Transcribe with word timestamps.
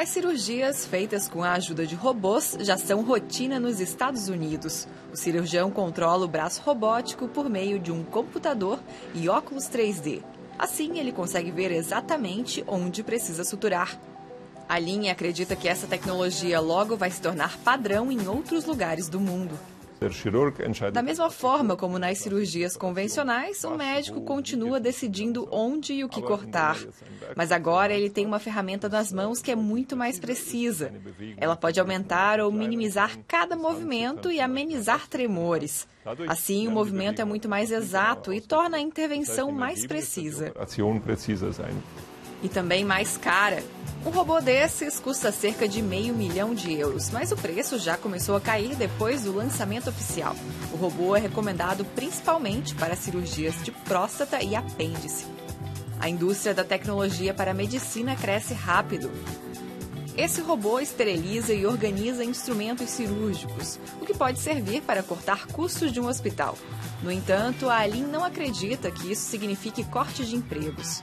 As 0.00 0.08
cirurgias 0.08 0.86
feitas 0.86 1.28
com 1.28 1.44
a 1.44 1.52
ajuda 1.52 1.86
de 1.86 1.94
robôs 1.94 2.56
já 2.60 2.78
são 2.78 3.02
rotina 3.02 3.60
nos 3.60 3.80
Estados 3.80 4.30
Unidos. 4.30 4.88
O 5.12 5.16
cirurgião 5.16 5.70
controla 5.70 6.24
o 6.24 6.28
braço 6.28 6.62
robótico 6.62 7.28
por 7.28 7.50
meio 7.50 7.78
de 7.78 7.92
um 7.92 8.02
computador 8.02 8.80
e 9.14 9.28
óculos 9.28 9.64
3D. 9.64 10.22
Assim, 10.58 10.98
ele 10.98 11.12
consegue 11.12 11.50
ver 11.50 11.70
exatamente 11.70 12.64
onde 12.66 13.02
precisa 13.02 13.44
suturar. 13.44 14.00
A 14.66 14.78
linha 14.78 15.12
acredita 15.12 15.54
que 15.54 15.68
essa 15.68 15.86
tecnologia 15.86 16.60
logo 16.60 16.96
vai 16.96 17.10
se 17.10 17.20
tornar 17.20 17.58
padrão 17.58 18.10
em 18.10 18.26
outros 18.26 18.64
lugares 18.64 19.06
do 19.06 19.20
mundo. 19.20 19.54
Da 20.92 21.02
mesma 21.02 21.30
forma 21.30 21.76
como 21.76 21.98
nas 21.98 22.18
cirurgias 22.18 22.76
convencionais, 22.76 23.62
o 23.64 23.76
médico 23.76 24.22
continua 24.22 24.80
decidindo 24.80 25.46
onde 25.50 25.92
e 25.92 26.04
o 26.04 26.08
que 26.08 26.22
cortar. 26.22 26.78
Mas 27.36 27.52
agora 27.52 27.92
ele 27.92 28.08
tem 28.08 28.24
uma 28.24 28.38
ferramenta 28.38 28.88
nas 28.88 29.12
mãos 29.12 29.42
que 29.42 29.50
é 29.50 29.56
muito 29.56 29.96
mais 29.96 30.18
precisa. 30.18 30.92
Ela 31.36 31.56
pode 31.56 31.78
aumentar 31.78 32.40
ou 32.40 32.50
minimizar 32.50 33.18
cada 33.28 33.54
movimento 33.56 34.30
e 34.30 34.40
amenizar 34.40 35.06
tremores. 35.08 35.86
Assim, 36.26 36.66
o 36.66 36.70
movimento 36.70 37.20
é 37.20 37.24
muito 37.24 37.48
mais 37.48 37.70
exato 37.70 38.32
e 38.32 38.40
torna 38.40 38.78
a 38.78 38.80
intervenção 38.80 39.52
mais 39.52 39.86
precisa 39.86 40.52
e 42.42 42.48
também 42.48 42.84
mais 42.84 43.16
cara. 43.16 43.62
Um 44.04 44.10
robô 44.10 44.40
desses 44.40 44.98
custa 44.98 45.30
cerca 45.30 45.68
de 45.68 45.82
meio 45.82 46.14
milhão 46.14 46.54
de 46.54 46.72
euros, 46.72 47.10
mas 47.10 47.30
o 47.32 47.36
preço 47.36 47.78
já 47.78 47.98
começou 47.98 48.34
a 48.34 48.40
cair 48.40 48.74
depois 48.74 49.24
do 49.24 49.34
lançamento 49.34 49.90
oficial. 49.90 50.34
O 50.72 50.76
robô 50.76 51.14
é 51.14 51.20
recomendado 51.20 51.84
principalmente 51.84 52.74
para 52.74 52.96
cirurgias 52.96 53.62
de 53.62 53.70
próstata 53.70 54.42
e 54.42 54.56
apêndice. 54.56 55.26
A 55.98 56.08
indústria 56.08 56.54
da 56.54 56.64
tecnologia 56.64 57.34
para 57.34 57.50
a 57.50 57.54
medicina 57.54 58.16
cresce 58.16 58.54
rápido. 58.54 59.10
Esse 60.16 60.40
robô 60.40 60.80
esteriliza 60.80 61.52
e 61.52 61.66
organiza 61.66 62.24
instrumentos 62.24 62.88
cirúrgicos, 62.90 63.78
o 64.00 64.06
que 64.06 64.14
pode 64.14 64.38
servir 64.38 64.80
para 64.82 65.02
cortar 65.02 65.46
custos 65.46 65.92
de 65.92 66.00
um 66.00 66.08
hospital. 66.08 66.56
No 67.02 67.12
entanto, 67.12 67.68
a 67.68 67.78
Alin 67.78 68.04
não 68.04 68.24
acredita 68.24 68.90
que 68.90 69.12
isso 69.12 69.28
signifique 69.28 69.84
corte 69.84 70.24
de 70.24 70.36
empregos. 70.36 71.02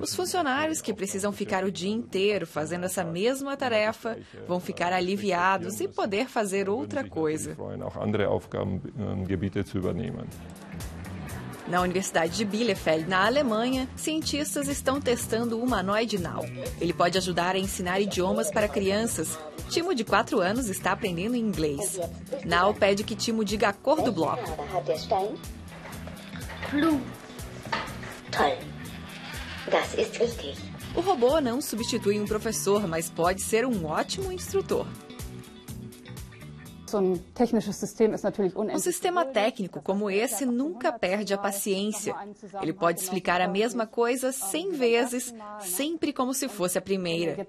Os 0.00 0.14
funcionários 0.14 0.80
que 0.80 0.94
precisam 0.94 1.32
ficar 1.32 1.64
o 1.64 1.70
dia 1.70 1.90
inteiro 1.90 2.46
fazendo 2.46 2.84
essa 2.84 3.04
mesma 3.04 3.56
tarefa 3.56 4.18
vão 4.46 4.60
ficar 4.60 4.92
aliviados 4.92 5.80
e 5.80 5.88
poder 5.88 6.28
fazer 6.28 6.68
outra 6.68 7.02
coisa. 7.04 7.56
Na 11.68 11.80
Universidade 11.80 12.36
de 12.36 12.44
Bielefeld, 12.44 13.08
na 13.08 13.24
Alemanha, 13.24 13.88
cientistas 13.96 14.68
estão 14.68 15.00
testando 15.00 15.58
o 15.58 15.62
humanoide 15.62 16.18
Now. 16.18 16.44
Ele 16.80 16.92
pode 16.92 17.16
ajudar 17.16 17.54
a 17.54 17.58
ensinar 17.58 18.00
idiomas 18.00 18.50
para 18.50 18.68
crianças. 18.68 19.38
Timo, 19.70 19.94
de 19.94 20.04
4 20.04 20.40
anos, 20.40 20.68
está 20.68 20.92
aprendendo 20.92 21.36
inglês. 21.36 22.00
Now 22.44 22.74
pede 22.74 23.04
que 23.04 23.14
Timo 23.14 23.44
diga 23.44 23.68
a 23.68 23.72
cor 23.72 24.02
do 24.02 24.12
bloco. 24.12 24.42
Toll. 28.32 28.56
Das 29.70 29.94
ist 29.94 30.18
richtig. 30.18 30.56
O 30.94 31.00
robô 31.00 31.40
não 31.40 31.60
substitui 31.60 32.20
um 32.20 32.26
professor, 32.26 32.86
mas 32.86 33.08
pode 33.08 33.42
ser 33.42 33.64
um 33.64 33.86
ótimo 33.86 34.32
instrutor. 34.32 34.86
Um 38.74 38.78
sistema 38.78 39.24
técnico 39.24 39.80
como 39.80 40.10
esse 40.10 40.44
nunca 40.44 40.92
perde 40.92 41.32
a 41.32 41.38
paciência. 41.38 42.14
Ele 42.60 42.74
pode 42.74 43.00
explicar 43.00 43.40
a 43.40 43.48
mesma 43.48 43.86
coisa 43.86 44.30
cem 44.32 44.72
vezes, 44.72 45.34
sempre 45.60 46.12
como 46.12 46.34
se 46.34 46.48
fosse 46.48 46.76
a 46.76 46.82
primeira. 46.82 47.46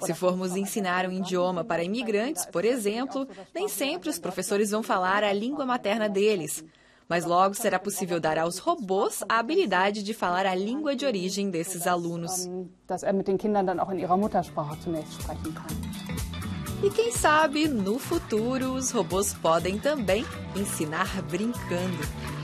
Se 0.00 0.14
formos 0.14 0.54
ensinar 0.54 1.08
um 1.08 1.12
idioma 1.12 1.64
para 1.64 1.82
imigrantes, 1.82 2.46
por 2.46 2.64
exemplo, 2.64 3.26
nem 3.52 3.66
sempre 3.66 4.08
os 4.08 4.18
professores 4.20 4.70
vão 4.70 4.84
falar 4.84 5.24
a 5.24 5.32
língua 5.32 5.66
materna 5.66 6.08
deles 6.08 6.64
mas 7.08 7.24
logo 7.24 7.54
será 7.54 7.78
possível 7.78 8.18
dar 8.18 8.38
aos 8.38 8.58
robôs 8.58 9.22
a 9.28 9.38
habilidade 9.38 10.02
de 10.02 10.12
falar 10.12 10.46
a 10.46 10.54
língua 10.54 10.96
de 10.96 11.06
origem 11.06 11.50
desses 11.50 11.86
alunos. 11.86 12.48
E 16.82 16.90
quem 16.90 17.10
sabe, 17.10 17.66
no 17.68 17.98
futuro, 17.98 18.74
os 18.74 18.90
robôs 18.90 19.32
podem 19.32 19.78
também 19.78 20.24
ensinar 20.54 21.22
brincando. 21.22 22.35